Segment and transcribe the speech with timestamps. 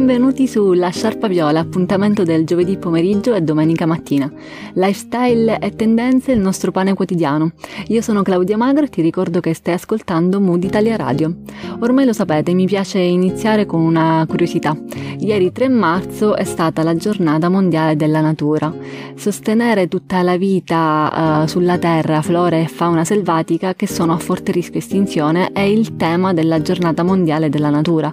[0.00, 4.32] Benvenuti su La Sciarpa Viola, appuntamento del giovedì pomeriggio e domenica mattina.
[4.72, 7.52] Lifestyle e tendenze, il nostro pane quotidiano.
[7.88, 11.36] Io sono Claudia Magro e ti ricordo che stai ascoltando Mood Italia Radio.
[11.80, 14.74] Ormai lo sapete, mi piace iniziare con una curiosità.
[15.20, 18.72] Ieri 3 marzo è stata la giornata mondiale della natura.
[19.14, 24.50] Sostenere tutta la vita uh, sulla Terra, flora e fauna selvatica che sono a forte
[24.50, 28.10] rischio estinzione è il tema della giornata mondiale della natura.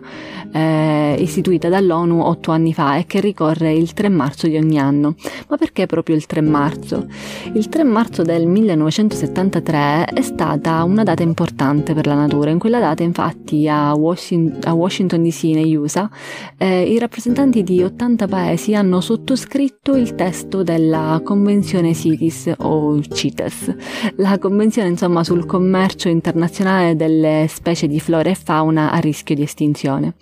[0.51, 5.15] Eh, istituita dall'ONU otto anni fa e che ricorre il 3 marzo di ogni anno.
[5.47, 7.05] Ma perché proprio il 3 marzo?
[7.53, 12.49] Il 3 marzo del 1973 è stata una data importante per la natura.
[12.49, 16.09] In quella data, infatti, a Washington, a Washington DC, negli USA,
[16.57, 23.75] eh, i rappresentanti di 80 paesi hanno sottoscritto il testo della Convenzione CITES o CITES,
[24.15, 29.43] la convenzione insomma sul commercio internazionale delle specie di flora e fauna a rischio di
[29.43, 30.15] estinzione.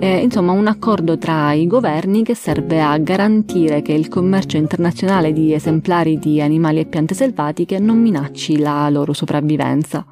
[0.00, 5.32] Eh, insomma, un accordo tra i governi che serve a garantire che il commercio internazionale
[5.32, 10.04] di esemplari di animali e piante selvatiche non minacci la loro sopravvivenza.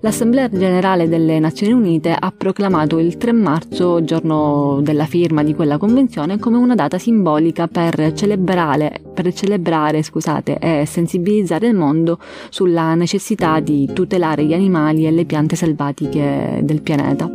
[0.00, 5.76] L'Assemblea generale delle Nazioni Unite ha proclamato il 3 marzo, giorno della firma di quella
[5.76, 12.94] convenzione, come una data simbolica per celebrare, per celebrare scusate, e sensibilizzare il mondo sulla
[12.94, 17.28] necessità di tutelare gli animali e le piante selvatiche del pianeta.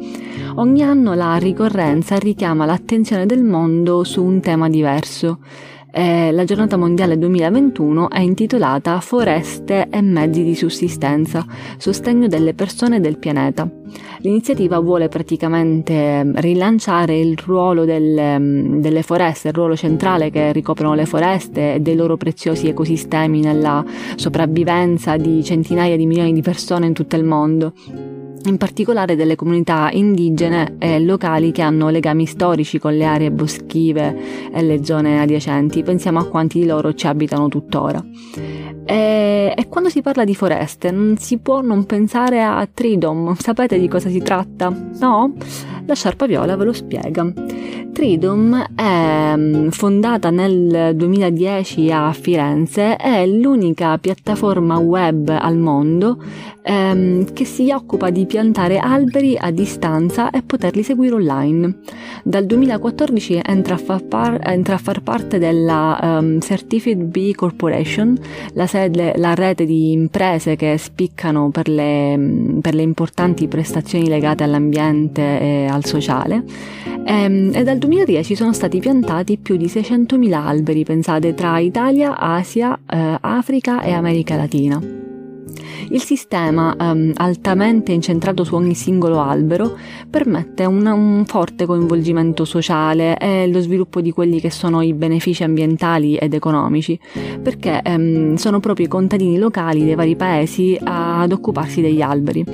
[0.56, 5.40] Ogni anno la ricorrenza richiama l'attenzione del mondo su un tema diverso.
[5.96, 11.46] Eh, la giornata mondiale 2021 è intitolata Foreste e mezzi di sussistenza,
[11.78, 13.70] sostegno delle persone e del pianeta.
[14.22, 21.06] L'iniziativa vuole praticamente rilanciare il ruolo del, delle foreste, il ruolo centrale che ricoprono le
[21.06, 26.94] foreste e dei loro preziosi ecosistemi nella sopravvivenza di centinaia di milioni di persone in
[26.94, 27.74] tutto il mondo
[28.46, 34.52] in particolare delle comunità indigene e locali che hanno legami storici con le aree boschive
[34.52, 35.84] e le zone adiacenti.
[35.84, 38.04] Pensiamo a quanti di loro ci abitano tuttora.
[38.86, 43.34] E, e, quando si parla di foreste non si può non pensare a Tridom.
[43.36, 44.70] Sapete di cosa si tratta?
[45.00, 45.34] No?
[45.86, 47.32] La sciarpa viola ve lo spiega.
[47.94, 56.18] Tridom è mm, fondata nel 2010 a Firenze, è l'unica piattaforma web al mondo
[56.64, 61.82] ehm, che si occupa di piantare alberi a distanza e poterli seguire online.
[62.24, 68.18] Dal 2014 entra a far, par- entra a far parte della um, Certified Bee Corporation,
[68.54, 74.44] la, sede, la, rete di imprese che spiccano per le, per le importanti prestazioni legate
[74.44, 76.44] all'ambiente e al sociale.
[77.06, 82.18] E, ehm, e dal 2010 sono stati piantati più di 600.000 alberi, pensate, tra Italia,
[82.18, 85.13] Asia, eh, Africa e America Latina.
[85.90, 89.78] Il sistema, um, altamente incentrato su ogni singolo albero,
[90.10, 95.44] permette una, un forte coinvolgimento sociale e lo sviluppo di quelli che sono i benefici
[95.44, 97.00] ambientali ed economici,
[97.42, 102.46] perché um, sono proprio i contadini locali dei vari paesi ad occuparsi degli alberi.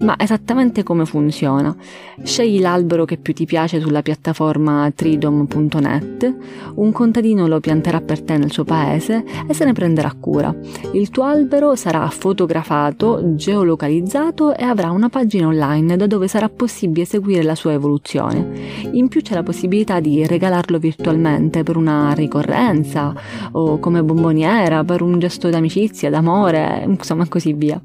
[0.00, 1.74] Ma esattamente come funziona?
[2.22, 6.34] Scegli l'albero che più ti piace sulla piattaforma tridom.net,
[6.74, 10.54] un contadino lo pianterà per te nel suo paese e se ne prenderà cura.
[10.92, 16.48] Il tuo albero sarà fotografato mapettato, geolocalizzato e avrà una pagina online da dove sarà
[16.48, 18.88] possibile seguire la sua evoluzione.
[18.92, 23.14] In più c'è la possibilità di regalarlo virtualmente per una ricorrenza
[23.52, 27.80] o come bomboniera, per un gesto d'amicizia, d'amore, insomma così via.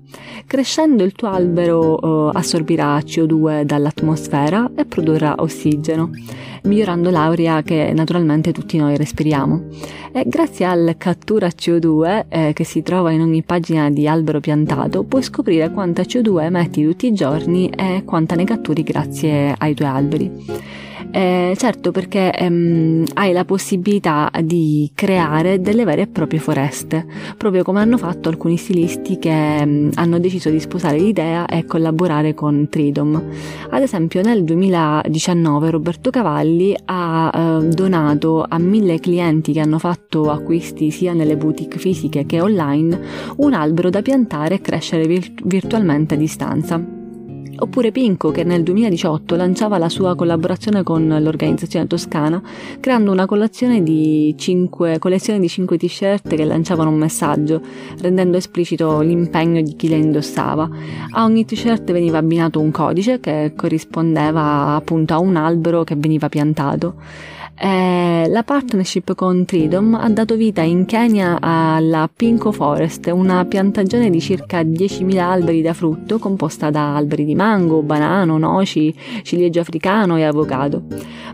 [0.46, 6.10] Crescendo il tuo albero eh, assorbirà CO2 dall'atmosfera e produrrà ossigeno
[6.64, 9.68] migliorando l'aria che naturalmente tutti noi respiriamo.
[10.12, 14.61] E grazie al cattura CO2 eh, che si trova in ogni pagina di albero piantato,
[15.04, 19.90] puoi scoprire quanta CO2 emetti tutti i giorni e quanta ne catturi grazie ai tuoi
[19.90, 20.32] alberi.
[21.12, 27.06] Eh, certo perché ehm, hai la possibilità di creare delle vere e proprie foreste,
[27.38, 32.34] proprio come hanno fatto alcuni stilisti che ehm, hanno deciso di sposare l'idea e collaborare
[32.34, 33.22] con Tridom.
[33.72, 40.32] Ad esempio nel 2019 Roberto Cavalli ha eh, donato a mille clienti che hanno fatto
[40.32, 43.00] acquisti sia nelle boutique fisiche che online
[43.38, 47.00] un albero da piantare e crescere virt- virtualmente a distanza
[47.58, 52.42] oppure Pinco che nel 2018 lanciava la sua collaborazione con l'organizzazione toscana
[52.80, 57.62] creando una collezione di 5, collezione di 5 t-shirt che lanciavano un messaggio
[58.00, 60.70] rendendo esplicito l'impegno di chi le indossava.
[61.12, 66.30] A ogni t-shirt veniva abbinato un codice che corrispondeva appunto a un albero che veniva
[66.30, 66.96] piantato.
[67.64, 74.10] Eh, la partnership con Tridom ha dato vita in Kenya alla Pinko Forest, una piantagione
[74.10, 78.92] di circa 10.000 alberi da frutto composta da alberi di mango, banano, noci,
[79.22, 80.86] ciliegio africano e avocado.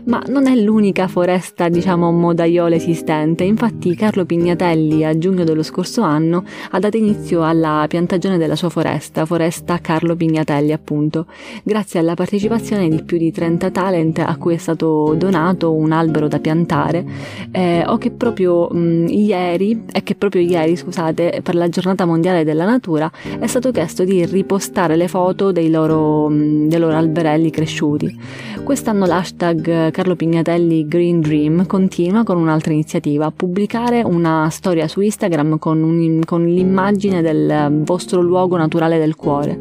[0.04, 6.02] Ma non è l'unica foresta, diciamo, modaiola esistente, infatti Carlo Pignatelli a giugno dello scorso
[6.02, 11.24] anno ha dato inizio alla piantagione della sua foresta, foresta Carlo Pignatelli appunto,
[11.62, 16.17] grazie alla partecipazione di più di 30 talent a cui è stato donato un albero
[16.26, 17.04] da piantare
[17.52, 22.44] eh, o che proprio mh, ieri, e che proprio ieri scusate, per la giornata mondiale
[22.44, 27.50] della natura è stato chiesto di ripostare le foto dei loro, mh, dei loro alberelli
[27.50, 28.18] cresciuti.
[28.64, 35.58] Quest'anno l'hashtag Carlo Pignatelli Green Dream continua con un'altra iniziativa, pubblicare una storia su Instagram
[35.58, 39.58] con, un, con l'immagine del vostro luogo naturale del cuore.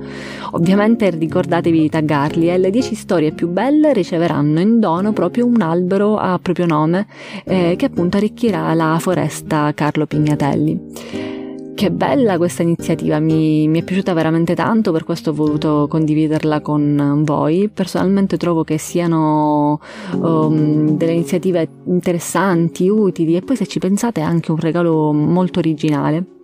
[0.51, 5.61] Ovviamente ricordatevi di taggarli e le 10 storie più belle riceveranno in dono proprio un
[5.61, 7.07] albero a proprio nome
[7.43, 10.79] eh, che appunto arricchirà la foresta Carlo Pignatelli.
[11.75, 16.61] Che bella questa iniziativa, mi, mi, è piaciuta veramente tanto, per questo ho voluto condividerla
[16.61, 17.69] con voi.
[17.71, 19.79] Personalmente trovo che siano
[20.13, 25.59] um, delle iniziative interessanti, utili e poi se ci pensate è anche un regalo molto
[25.59, 26.36] originale.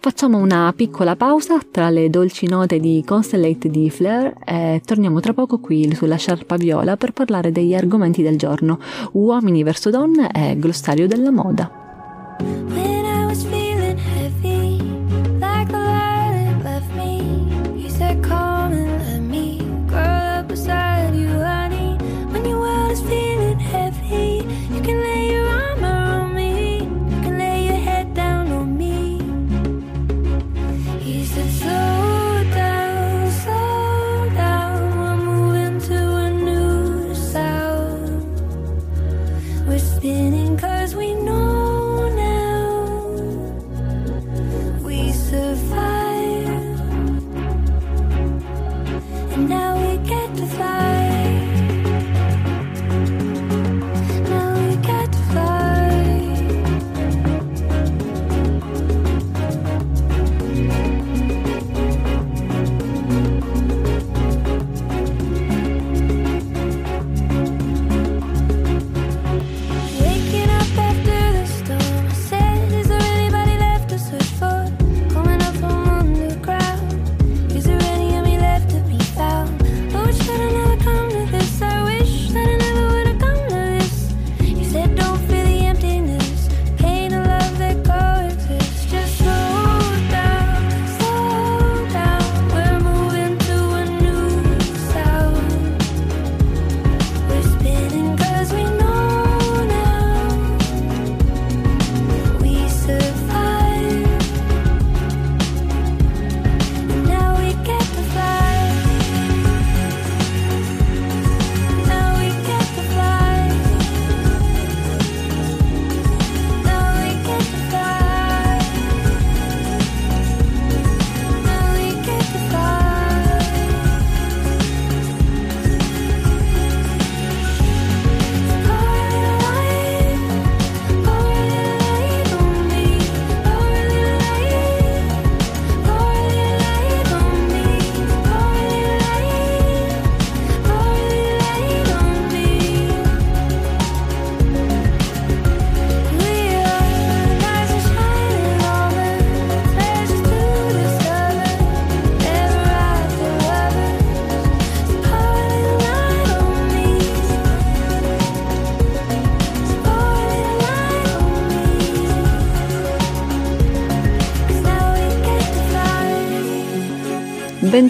[0.00, 5.32] Facciamo una piccola pausa tra le dolci note di Constellate di Flair e torniamo tra
[5.32, 8.78] poco qui sulla sciarpa viola per parlare degli argomenti del giorno,
[9.12, 12.93] uomini verso donne e glossario della moda.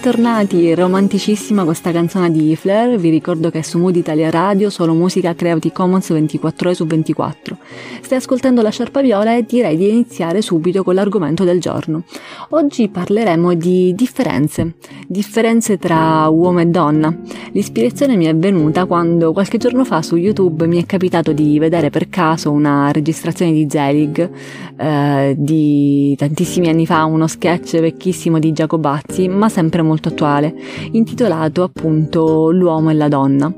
[0.05, 4.93] Bentornati, romanticissima questa canzone di Flair, vi ricordo che è su Mood Italia Radio, solo
[4.93, 7.57] musica Creative Commons 24 ore su 24.
[8.01, 12.03] Stai ascoltando la Sciarpa Viola e direi di iniziare subito con l'argomento del giorno.
[12.49, 14.75] Oggi parleremo di differenze,
[15.07, 17.11] differenze tra uomo e donna.
[17.53, 21.89] L'ispirazione mi è venuta quando qualche giorno fa su YouTube mi è capitato di vedere
[21.89, 24.29] per caso una registrazione di Zelig
[24.77, 30.53] eh, di tantissimi anni fa, uno sketch vecchissimo di Giacobazzi, ma sempre sempre molto attuale,
[30.91, 33.53] intitolato appunto L'uomo e la donna.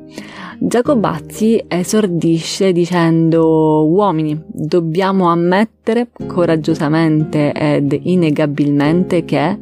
[0.59, 9.57] Giacobazzi esordisce dicendo uomini, dobbiamo ammettere coraggiosamente ed innegabilmente che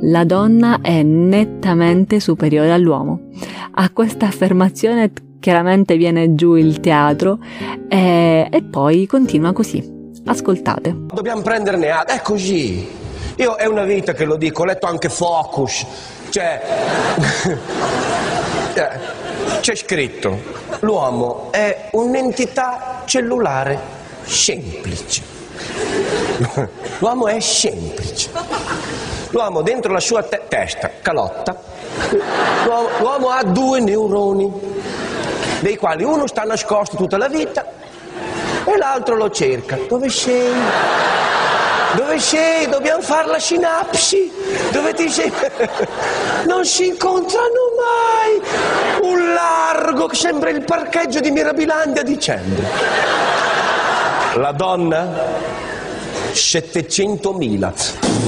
[0.00, 3.20] la donna è nettamente superiore all'uomo.
[3.72, 7.38] A questa affermazione chiaramente viene giù il teatro
[7.88, 10.10] e, e poi continua così.
[10.24, 10.94] Ascoltate.
[11.06, 13.01] Dobbiamo prenderne atto, è così.
[13.36, 15.86] Io è una vita che lo dico, ho letto anche Focus,
[16.30, 16.62] cioè
[18.74, 18.88] eh,
[19.60, 20.38] c'è scritto,
[20.80, 23.78] l'uomo è un'entità cellulare
[24.24, 25.22] semplice.
[26.98, 28.30] L'uomo è semplice.
[29.30, 31.56] L'uomo dentro la sua te- testa, calotta,
[32.64, 34.52] l'uomo, l'uomo ha due neuroni,
[35.60, 37.64] dei quali uno sta nascosto tutta la vita
[38.64, 39.78] e l'altro lo cerca.
[39.88, 40.52] Dove sei?
[41.94, 42.68] Dove sei?
[42.68, 44.32] Dobbiamo fare la sinapsi.
[44.70, 45.32] Dove ti sei?
[46.46, 48.40] Non si incontrano mai.
[49.02, 52.66] Un largo che sembra il parcheggio di Mirabilandia dicembre.
[54.34, 55.08] La donna?
[56.32, 58.20] 700.000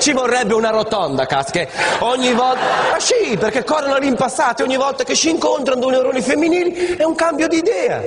[0.00, 2.94] ci vorrebbe una rotonda, cazzo, che ogni volta...
[2.94, 7.14] Ah sì, perché corrono all'impassate, ogni volta che si incontrano due neuroni femminili è un
[7.14, 8.02] cambio di idea.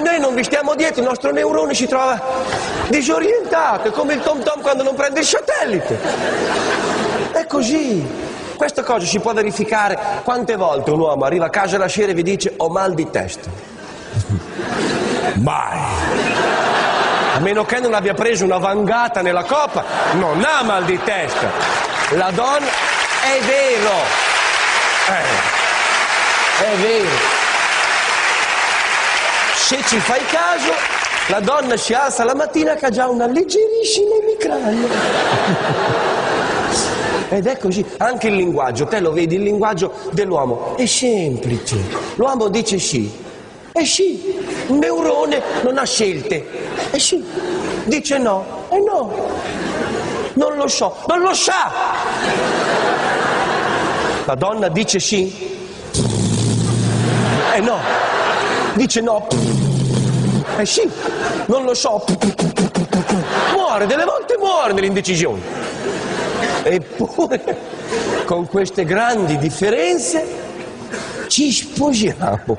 [0.00, 2.18] E noi non vi stiamo dietro, il nostro neurone si trova
[2.88, 5.98] disorientato, è come il tom tom quando non prende il satellite.
[7.32, 8.02] È così.
[8.56, 12.14] Questa cosa si può verificare quante volte un uomo arriva a casa la sera e
[12.14, 13.50] vi dice ho mal di testa.
[15.34, 15.78] Mai
[17.34, 21.50] a meno che non abbia preso una vangata nella coppa, non ha mal di testa.
[22.12, 23.92] La donna è vero,
[25.08, 27.29] eh, è vero.
[29.70, 30.72] Se ci fai caso,
[31.28, 34.88] la donna si alza la mattina che ha già una leggerissima emicrania.
[37.28, 41.76] Ed è così, anche il linguaggio, te lo vedi, il linguaggio dell'uomo è semplice.
[42.16, 43.16] L'uomo dice sì,
[43.70, 46.48] e sì, un neurone non ha scelte,
[46.90, 47.24] eh sì,
[47.84, 49.12] dice no, e no,
[50.32, 51.70] non lo so, non lo sa.
[54.24, 55.32] La donna dice sì,
[57.54, 57.78] e no,
[58.74, 59.28] dice no,
[60.66, 60.88] sì,
[61.46, 62.04] non lo so.
[63.54, 65.40] Muore, delle volte muore nell'indecisione.
[66.62, 67.58] Eppure,
[68.26, 70.26] con queste grandi differenze,
[71.28, 72.58] ci sposiamo.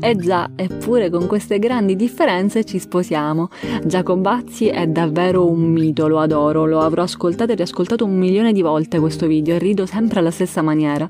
[0.00, 3.48] Eh già, eppure con queste grandi differenze ci sposiamo.
[3.84, 8.60] Giacobazzi è davvero un mito, lo adoro, lo avrò ascoltato e riascoltato un milione di
[8.60, 11.08] volte questo video e rido sempre alla stessa maniera.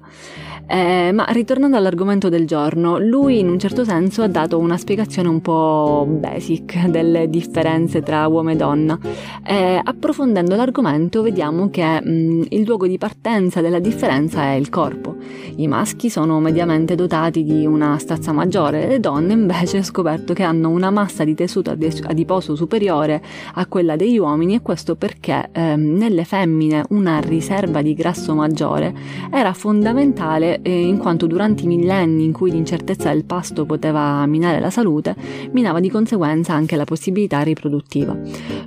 [0.67, 5.29] Eh, ma ritornando all'argomento del giorno, lui in un certo senso ha dato una spiegazione
[5.29, 8.99] un po' basic delle differenze tra uomo e donna.
[9.47, 14.71] Eh, approfondendo l'argomento vediamo che mh, mm, il luogo di partenza della differenza è il
[14.71, 15.17] corpo.
[15.57, 20.43] I maschi sono mediamente dotati di una stazza maggiore, le donne invece ho scoperto che
[20.43, 23.23] hanno una massa di tessuto adiposo superiore
[23.55, 28.95] a quella degli uomini e questo perché eh, nelle femmine una riserva di grasso maggiore
[29.31, 34.61] era fondamentale eh, in quanto durante i millenni in cui l'incertezza del pasto poteva minare
[34.61, 35.15] la salute,
[35.53, 38.17] minava di conseguenza anche la possibilità riproduttiva.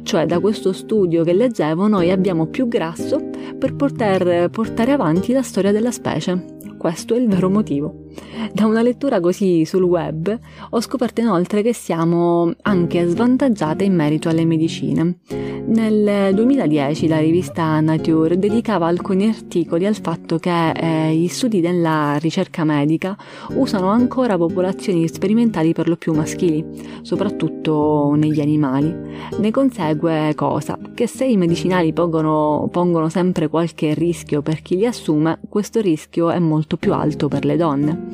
[0.03, 5.41] Cioè da questo studio che leggevo noi abbiamo più grasso per poter portare avanti la
[5.41, 6.56] storia della specie.
[6.77, 8.06] Questo è il vero motivo.
[8.54, 10.38] Da una lettura così sul web
[10.70, 15.20] ho scoperto inoltre che siamo anche svantaggiate in merito alle medicine.
[15.68, 22.16] Nel 2010 la rivista Nature dedicava alcuni articoli al fatto che eh, gli studi della
[22.20, 23.18] ricerca medica
[23.50, 26.66] usano ancora popolazioni sperimentali per lo più maschili,
[27.02, 28.96] soprattutto negli animali.
[29.40, 30.80] Ne consegue cosa?
[30.94, 36.30] Che se i medicinali pongono, pongono sempre qualche rischio per chi li assume, questo rischio
[36.30, 38.07] è molto più alto per le donne.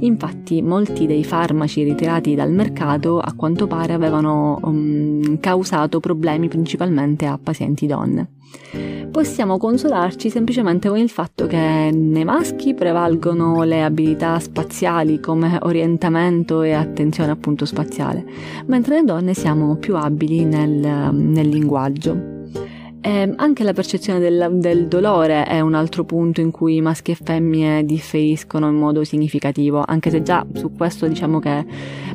[0.00, 7.26] Infatti molti dei farmaci ritirati dal mercato a quanto pare avevano um, causato problemi principalmente
[7.26, 8.30] a pazienti donne.
[9.10, 16.62] Possiamo consolarci semplicemente con il fatto che nei maschi prevalgono le abilità spaziali come orientamento
[16.62, 18.24] e attenzione appunto spaziale,
[18.66, 22.37] mentre le donne siamo più abili nel, nel linguaggio.
[23.08, 27.14] E anche la percezione del, del, dolore è un altro punto in cui maschi e
[27.14, 31.64] femmine differiscono in modo significativo, anche se già su questo diciamo che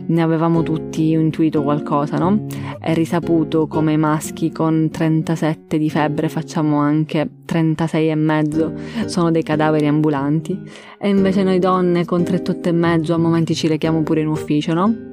[0.06, 2.46] ne avevamo tutti intuito qualcosa, no?
[2.78, 8.74] È risaputo come i maschi con 37 di febbre facciamo anche 36 e mezzo,
[9.06, 10.62] sono dei cadaveri ambulanti,
[11.00, 14.76] e invece noi donne con 38 e mezzo a momenti ci rechiamo pure in ufficio,
[14.76, 15.12] no?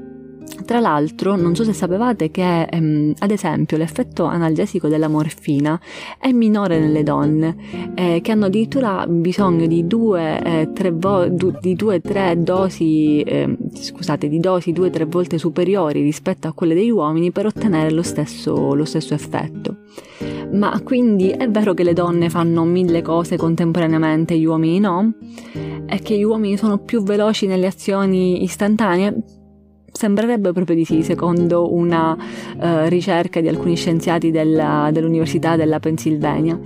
[0.65, 5.81] Tra l'altro, non so se sapevate che, ehm, ad esempio, l'effetto analgesico della morfina
[6.19, 7.57] è minore nelle donne,
[7.95, 11.29] eh, che hanno addirittura bisogno di 2-3 eh, vo-
[12.37, 17.91] dosi, eh, scusate, di dosi 2-3 volte superiori rispetto a quelle degli uomini per ottenere
[17.91, 19.79] lo stesso, lo stesso effetto.
[20.53, 25.15] Ma quindi è vero che le donne fanno mille cose contemporaneamente, gli uomini no?
[25.87, 29.40] E che gli uomini sono più veloci nelle azioni istantanee?
[29.93, 36.59] Sembrerebbe proprio di sì, secondo una uh, ricerca di alcuni scienziati della, dell'Università della Pennsylvania.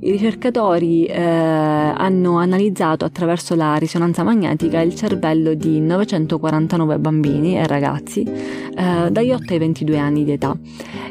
[0.00, 7.66] I ricercatori uh, hanno analizzato attraverso la risonanza magnetica il cervello di 949 bambini e
[7.66, 10.56] ragazzi uh, dagli 8 ai 22 anni di età.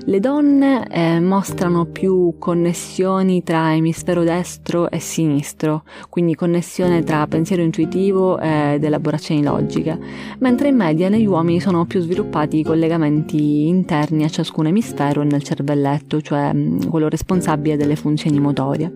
[0.09, 7.62] Le donne eh, mostrano più connessioni tra emisfero destro e sinistro, quindi connessione tra pensiero
[7.62, 10.00] intuitivo ed elaborazioni logiche,
[10.39, 15.26] mentre in media negli uomini sono più sviluppati i collegamenti interni a ciascun emisfero e
[15.26, 18.94] nel cervelletto, cioè mm, quello responsabile delle funzioni motorie.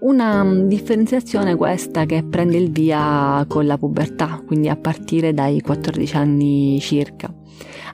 [0.00, 5.60] Una mm, differenziazione questa che prende il via con la pubertà, quindi a partire dai
[5.60, 7.32] 14 anni circa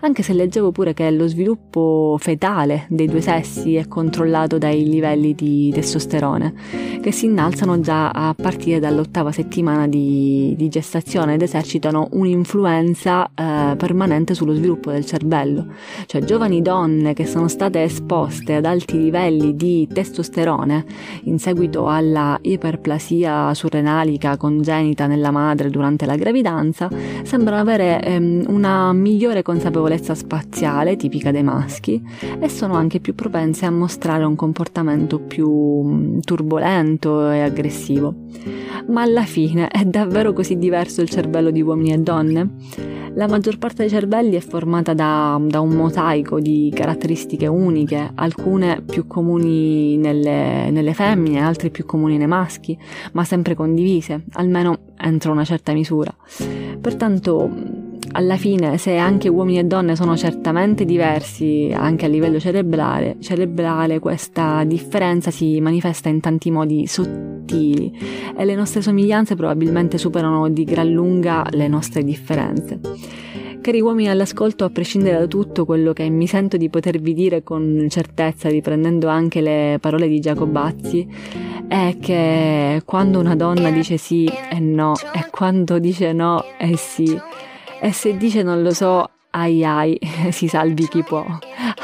[0.00, 5.34] anche se leggevo pure che lo sviluppo fetale dei due sessi è controllato dai livelli
[5.34, 6.54] di testosterone,
[7.00, 13.74] che si innalzano già a partire dall'ottava settimana di, di gestazione ed esercitano un'influenza eh,
[13.76, 15.66] permanente sullo sviluppo del cervello.
[16.06, 20.84] Cioè giovani donne che sono state esposte ad alti livelli di testosterone
[21.24, 26.88] in seguito alla iperplasia surrenalica congenita nella madre durante la gravidanza
[27.22, 32.02] sembrano avere ehm, una migliore consapevolezza consapevolezza spaziale tipica dei maschi
[32.38, 38.14] e sono anche più propense a mostrare un comportamento più mm, turbolento e aggressivo.
[38.88, 42.50] Ma alla fine è davvero così diverso il cervello di uomini e donne?
[43.14, 48.82] La maggior parte dei cervelli è formata da, da un mosaico di caratteristiche uniche, alcune
[48.82, 52.78] più comuni nelle, nelle femmine, altre più comuni nei maschi,
[53.12, 56.14] ma sempre condivise, almeno entro una certa misura.
[56.80, 57.50] Pertanto
[58.12, 63.98] alla fine, se anche uomini e donne sono certamente diversi anche a livello cerebrale, cerebrale
[63.98, 67.92] questa differenza si manifesta in tanti modi sottili
[68.36, 72.80] e le nostre somiglianze probabilmente superano di gran lunga le nostre differenze.
[73.60, 77.86] Cari uomini all'ascolto, a prescindere da tutto quello che mi sento di potervi dire con
[77.90, 81.06] certezza, riprendendo anche le parole di Giacobazzi,
[81.66, 87.20] è che quando una donna dice sì e no, e quando dice no e sì,
[87.80, 89.98] e se dice non lo so, ai ai,
[90.30, 91.24] si salvi chi può.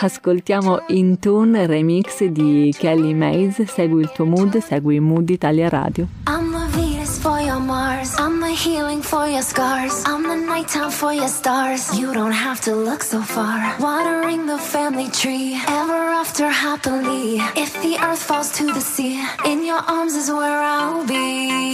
[0.01, 6.07] Ascoltiamo In Tune remix di Kelly Mays, segui il tuo mood, segui Mood Italia Radio.
[6.27, 10.91] I'm the Venus for your Mars, I'm the healing for your scars, I'm the nighttime
[10.91, 11.97] for your stars.
[11.97, 13.77] You don't have to look so far.
[13.79, 17.41] Watering the family tree, ever after happily.
[17.55, 21.73] If the earth falls to the sea, in your arms is where I'll be.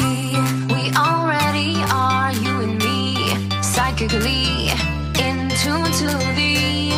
[0.68, 2.59] We already are, you.
[4.00, 4.70] Psychically
[5.22, 6.89] in tune to the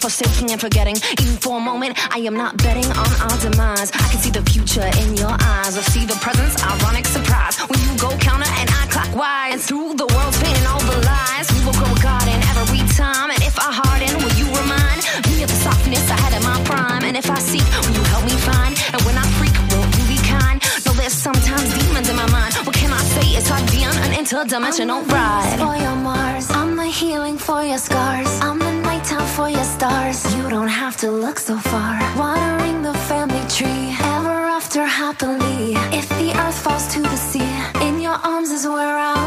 [0.00, 0.96] forsaking and forgetting.
[1.20, 3.92] Even for a moment, I am not betting on our demise.
[3.92, 5.76] I can see the future in your eyes.
[5.76, 7.58] I see the presence, ironic surprise.
[7.68, 9.52] When you go counter and I clockwise.
[9.52, 12.82] And through the world's pain and all the lies, we will grow a garden every
[12.96, 13.30] time.
[13.30, 16.58] And if I harden, will you remind me of the softness I had in my
[16.64, 17.04] prime?
[17.04, 18.72] And if I seek, will you help me find?
[18.94, 20.58] And when I freak, won't you be kind?
[20.86, 22.54] No, there's sometimes demons in my mind.
[22.64, 23.26] What can I say?
[23.36, 25.58] It's hard being an interdimensional ride.
[25.58, 28.30] For your Mars I'm the healing for your scars.
[28.40, 28.69] I'm the
[29.40, 30.18] for your stars.
[30.36, 31.94] You don't have to look so far.
[32.22, 35.62] Watering the family tree, ever after happily.
[36.00, 37.52] If the earth falls to the sea,
[37.86, 39.19] in your arms is where I'll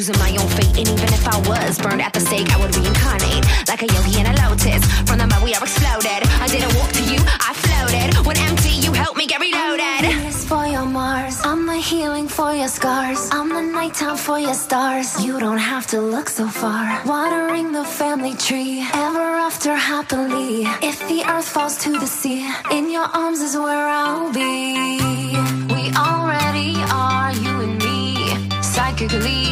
[0.00, 0.78] choosing my own fate.
[0.80, 3.44] And even if I was burned at the stake, I would reincarnate.
[3.68, 4.82] Like a yogi in a lotus.
[5.06, 6.20] From the mud we are exploded.
[6.44, 8.08] I didn't walk to you, I floated.
[8.26, 10.00] When empty, you helped me get reloaded.
[10.00, 11.36] Venus for your Mars.
[11.44, 13.28] I'm the healing for your scars.
[13.30, 15.08] I'm the nighttime for your stars.
[15.24, 16.84] You don't have to look so far.
[17.04, 18.80] Watering the family tree.
[18.94, 20.64] Ever after happily.
[20.90, 25.36] If the earth falls to the sea, in your arms is where I'll be.
[25.74, 26.72] We already
[27.06, 28.06] are, you and me.
[28.62, 29.49] Psychically.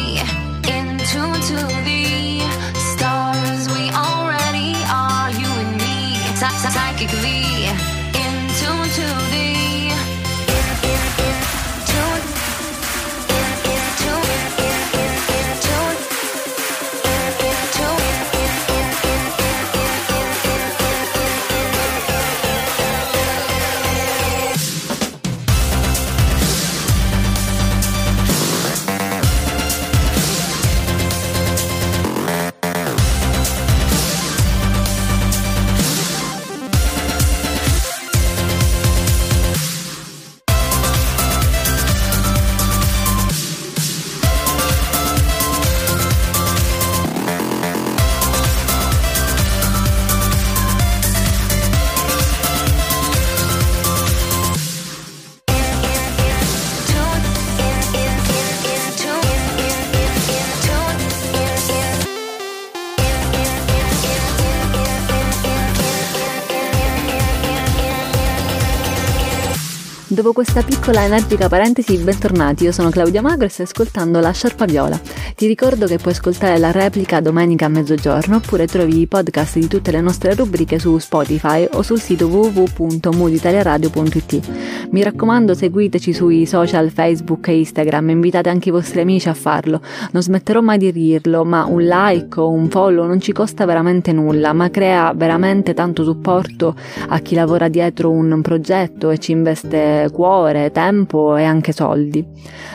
[70.29, 74.65] Dopo questa piccola energica parentesi, bentornati, io sono Claudia Magro e stai ascoltando La Sciarpa
[74.65, 75.01] Viola.
[75.35, 79.67] Ti ricordo che puoi ascoltare la replica domenica a mezzogiorno oppure trovi i podcast di
[79.67, 84.87] tutte le nostre rubriche su Spotify o sul sito www.mooditaliaradio.it.
[84.91, 89.81] Mi raccomando seguiteci sui social Facebook e Instagram, invitate anche i vostri amici a farlo.
[90.11, 94.11] Non smetterò mai di dirlo, ma un like o un follow non ci costa veramente
[94.11, 96.75] nulla, ma crea veramente tanto supporto
[97.07, 102.25] a chi lavora dietro un progetto e ci investe cuore, tempo e anche soldi.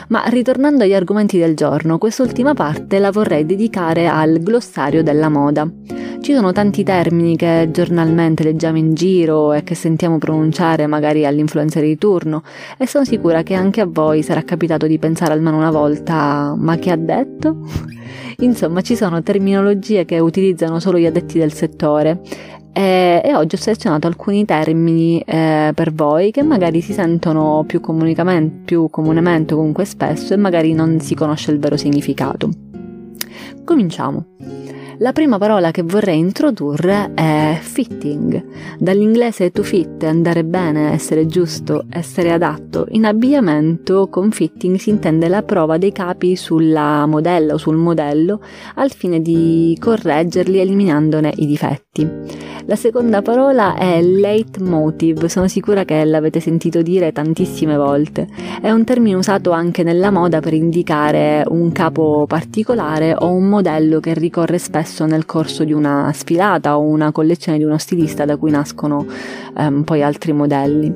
[0.07, 5.71] Ma ritornando agli argomenti del giorno, quest'ultima parte la vorrei dedicare al glossario della moda.
[6.21, 11.83] Ci sono tanti termini che giornalmente leggiamo in giro e che sentiamo pronunciare magari all'influencer
[11.83, 12.41] di turno
[12.79, 16.77] e sono sicura che anche a voi sarà capitato di pensare almeno una volta ma
[16.77, 17.57] che ha detto?
[18.39, 22.21] Insomma, ci sono terminologie che utilizzano solo gli addetti del settore
[22.77, 27.79] e, e oggi ho selezionato alcuni termini eh, per voi che magari si sentono più,
[27.79, 32.49] più comunemente o comunque spesso e magari non si conosce il vero significato.
[33.63, 34.25] Cominciamo.
[34.99, 41.83] La prima parola che vorrei introdurre è fitting, dall'inglese to fit, andare bene, essere giusto,
[41.89, 42.85] essere adatto.
[42.91, 48.39] In abbigliamento con fitting si intende la prova dei capi sulla modella o sul modello
[48.75, 52.53] al fine di correggerli eliminandone i difetti.
[52.67, 58.27] La seconda parola è leitmotiv, sono sicura che l'avete sentito dire tantissime volte.
[58.59, 63.99] È un termine usato anche nella moda per indicare un capo particolare o un modello
[63.99, 68.37] che ricorre spesso nel corso di una sfilata o una collezione di uno stilista da
[68.37, 69.05] cui nascono
[69.57, 70.93] ehm, poi altri modelli.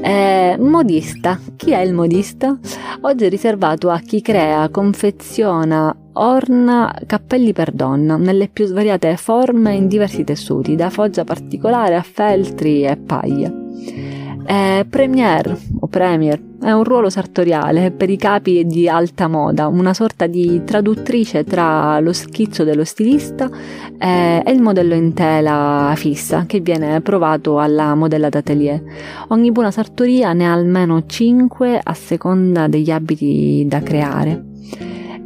[0.00, 1.40] Eh, modista.
[1.56, 2.58] Chi è il modista?
[3.00, 9.74] Oggi è riservato a chi crea, confeziona, orna cappelli per donna nelle più svariate forme
[9.74, 13.52] in diversi tessuti, da foggia particolare a feltri e paglia.
[14.48, 15.58] Eh, premier
[15.96, 21.42] premier è un ruolo sartoriale per i capi di alta moda, una sorta di traduttrice
[21.44, 23.48] tra lo schizzo dello stilista
[23.98, 28.82] eh, e il modello in tela fissa che viene provato alla modella d'atelier.
[29.28, 34.44] Ogni buona sartoria ne ha almeno 5 a seconda degli abiti da creare.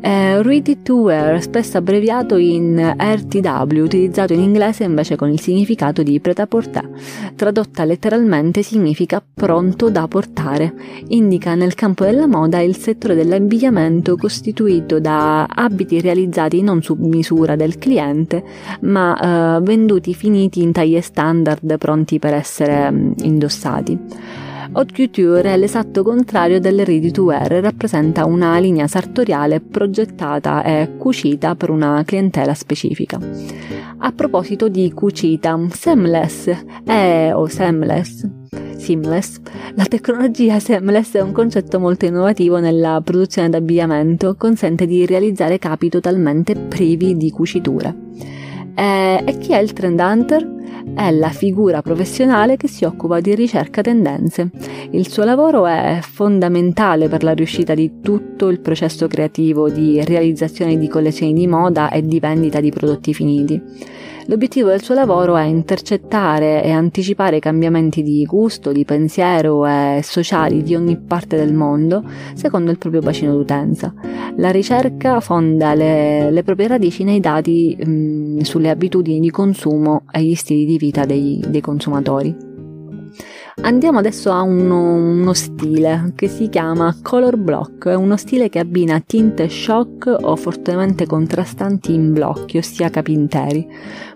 [0.03, 6.03] Eh, ready to wear, spesso abbreviato in RTW, utilizzato in inglese invece con il significato
[6.03, 6.89] di pret-à-porter.
[7.37, 10.73] Tradotta letteralmente significa pronto da portare.
[11.09, 17.55] Indica nel campo della moda il settore dell'abbigliamento costituito da abiti realizzati non su misura
[17.55, 18.43] del cliente,
[18.81, 23.99] ma eh, venduti finiti in taglie standard pronti per essere mm, indossati.
[24.73, 30.97] Haute couture è l'esatto contrario del ready to wear rappresenta una linea sartoriale progettata e
[30.97, 33.19] cucita per una clientela specifica.
[33.99, 36.51] A proposito di cucita, seamless
[36.85, 38.29] è o seamless
[38.81, 39.41] seamless.
[39.75, 45.89] La tecnologia seamless è un concetto molto innovativo nella produzione d'abbigliamento, consente di realizzare capi
[45.91, 47.95] totalmente privi di cuciture.
[48.81, 50.59] E, e chi è il trend hunter?
[50.95, 54.51] È la figura professionale che si occupa di ricerca tendenze.
[54.93, 60.79] Il suo lavoro è fondamentale per la riuscita di tutto il processo creativo di realizzazione
[60.79, 63.61] di collezioni di moda e di vendita di prodotti finiti.
[64.27, 70.01] L'obiettivo del suo lavoro è intercettare e anticipare i cambiamenti di gusto, di pensiero e
[70.03, 72.05] sociali di ogni parte del mondo
[72.35, 73.93] secondo il proprio bacino d'utenza.
[74.37, 80.23] La ricerca fonda le, le proprie radici nei dati mh, sulle abitudini di consumo e
[80.23, 82.50] gli stili di vita dei, dei consumatori.
[83.63, 88.59] Andiamo adesso a uno, uno, stile che si chiama Color Block, è uno stile che
[88.59, 93.69] abbina tinte shock o fortemente contrastanti in blocchi, ossia capi interi.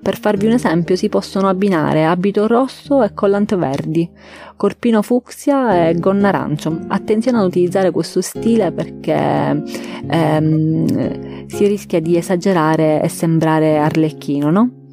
[0.03, 4.11] Per farvi un esempio si possono abbinare abito rosso e collante verdi,
[4.57, 6.81] corpino fucsia e gonna arancio.
[6.89, 9.63] Attenzione ad utilizzare questo stile perché
[10.09, 14.84] ehm, si rischia di esagerare e sembrare arlecchino, no?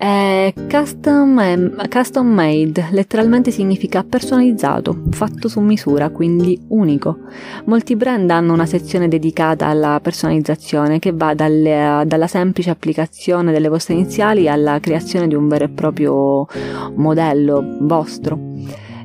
[0.00, 7.18] È custom, custom made, letteralmente significa personalizzato, fatto su misura, quindi unico.
[7.64, 13.68] Molti brand hanno una sezione dedicata alla personalizzazione che va dalle, dalla semplice applicazione delle
[13.68, 16.46] vostre iniziali alla creazione di un vero e proprio
[16.94, 18.38] modello vostro.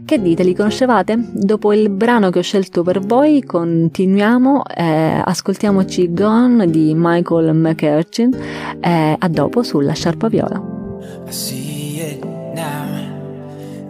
[0.06, 1.18] Che dite, li conoscevate?
[1.32, 8.38] Dopo il brano che ho scelto per voi, continuiamo e ascoltiamoci Gone di Michael McCurchin
[8.80, 10.82] e a dopo sulla sciarpa viola.
[11.28, 12.86] I see it now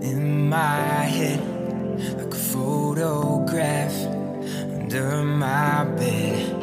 [0.01, 1.39] in my head,
[2.17, 3.95] like a photograph
[4.79, 6.53] under my bed.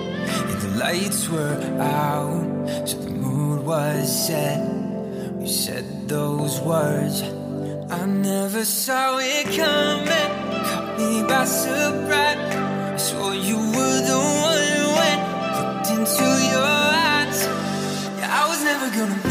[0.51, 4.61] And the lights were out, so the mood was set.
[5.35, 7.23] We said those words.
[7.91, 10.31] I never saw it coming,
[10.69, 12.39] caught me by surprise.
[12.95, 14.21] I swore you were the
[14.53, 15.19] one when
[15.57, 16.71] looked into your
[17.17, 17.39] eyes.
[18.19, 19.30] Yeah, I was never gonna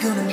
[0.00, 0.29] gonna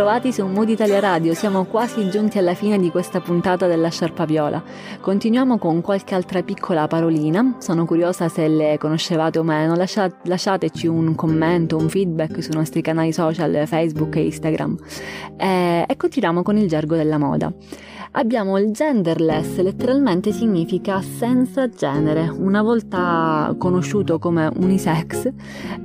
[0.00, 4.24] Bentrovati su Mood Italia Radio, siamo quasi giunti alla fine di questa puntata della Sciarpa
[4.24, 4.62] Viola.
[4.98, 11.14] Continuiamo con qualche altra piccola parolina, sono curiosa se le conoscevate o meno, lasciateci un
[11.14, 14.78] commento, un feedback sui nostri canali social Facebook e Instagram.
[15.36, 17.52] E, e continuiamo con il gergo della moda
[18.12, 25.30] abbiamo il genderless, letteralmente significa senza genere, una volta conosciuto come unisex,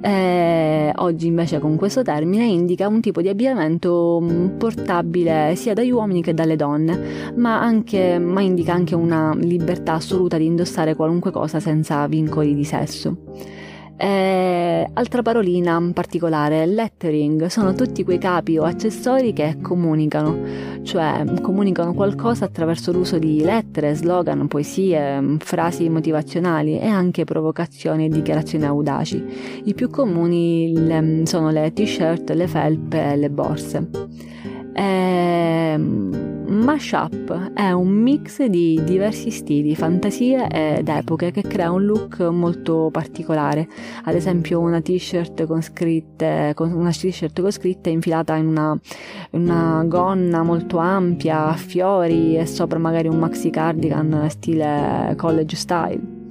[0.01, 5.91] eh, oggi invece con questo termine indica un tipo di abbigliamento mm, portabile sia dagli
[5.91, 11.31] uomini che dalle donne, ma, anche, ma indica anche una libertà assoluta di indossare qualunque
[11.31, 13.63] cosa senza vincoli di sesso.
[13.97, 20.37] E altra parolina in particolare, lettering, sono tutti quei capi o accessori che comunicano,
[20.83, 28.09] cioè comunicano qualcosa attraverso l'uso di lettere, slogan, poesie, frasi motivazionali e anche provocazioni e
[28.09, 29.23] dichiarazioni audaci.
[29.63, 30.73] I più comuni
[31.25, 33.89] sono le t-shirt, le felpe e le borse.
[34.75, 42.19] Ehm Mashup è un mix di diversi stili, fantasie ed epoche che crea un look
[42.21, 43.67] molto particolare.
[44.03, 48.77] Ad esempio una t-shirt con scritte, con una t-shirt con scritte infilata in una,
[49.31, 56.24] una gonna molto ampia, a fiori e sopra magari un maxi cardigan stile college style.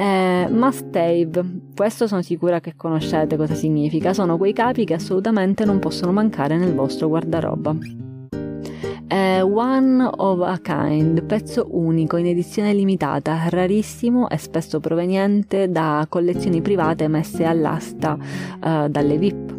[0.00, 5.64] Eh, must have, questo sono sicura che conoscete cosa significa, sono quei capi che assolutamente
[5.64, 7.74] non possono mancare nel vostro guardaroba.
[9.08, 16.06] È One of a Kind, pezzo unico in edizione limitata, rarissimo e spesso proveniente da
[16.08, 19.56] collezioni private messe all'asta uh, dalle VIP.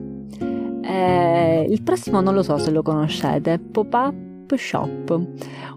[0.83, 5.21] Eh, il prossimo non lo so se lo conoscete, Pop-Up Shop.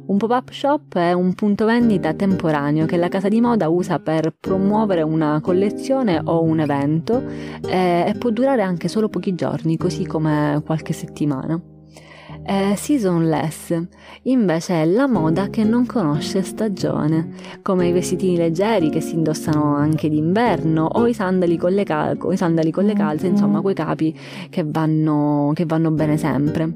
[0.05, 4.35] Un pop-up shop è un punto vendita temporaneo che la casa di moda usa per
[4.39, 7.23] promuovere una collezione o un evento
[7.65, 11.61] eh, e può durare anche solo pochi giorni, così come qualche settimana
[12.43, 13.81] è seasonless,
[14.23, 17.31] invece è la moda che non conosce stagione,
[17.63, 22.19] come i vestitini leggeri che si indossano anche d'inverno o i sandali con le, cal-
[22.35, 24.19] sandali con le calze, insomma quei capi
[24.51, 26.73] che vanno, che vanno bene sempre.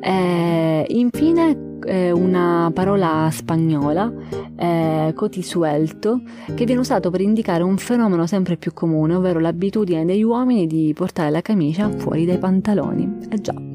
[0.00, 4.10] E infine una parola spagnola,
[4.56, 6.22] eh, cotisuelto,
[6.54, 10.92] che viene usato per indicare un fenomeno sempre più comune, ovvero l'abitudine degli uomini di
[10.94, 13.18] portare la camicia fuori dai pantaloni.
[13.28, 13.73] Eh già.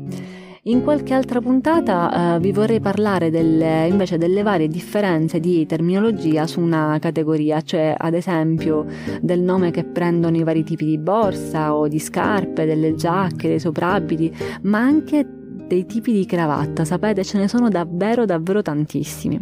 [0.70, 6.46] In qualche altra puntata eh, vi vorrei parlare delle, invece delle varie differenze di terminologia
[6.46, 8.86] su una categoria, cioè ad esempio
[9.20, 13.60] del nome che prendono i vari tipi di borsa o di scarpe, delle giacche, dei
[13.60, 15.39] soprabiti, ma anche
[15.70, 19.40] dei tipi di cravatta, sapete ce ne sono davvero davvero tantissimi.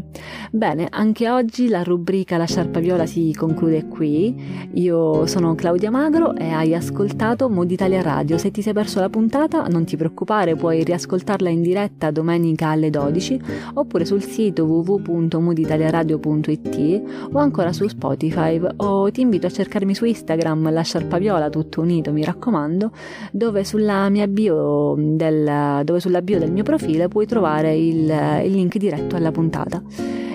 [0.52, 4.36] Bene, anche oggi la rubrica La sciarpa viola si conclude qui.
[4.74, 8.38] Io sono Claudia Magro e hai ascoltato Mood Italia Radio.
[8.38, 12.90] Se ti sei perso la puntata, non ti preoccupare, puoi riascoltarla in diretta domenica alle
[12.90, 13.42] 12
[13.76, 20.74] oppure sul sito www.mooditaliaradio.it o ancora su Spotify o ti invito a cercarmi su Instagram
[20.74, 22.92] La sciarpa viola tutto unito, mi raccomando,
[23.32, 28.10] dove sulla mia bio del dove sulla bio del mio profilo puoi trovare il,
[28.43, 29.82] il link diretto alla puntata.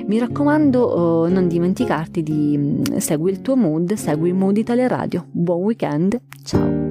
[0.06, 5.26] Mi raccomando, oh, non dimenticarti di mm, segui il tuo mood, segui Mood Italia Radio.
[5.30, 6.81] Buon weekend, ciao!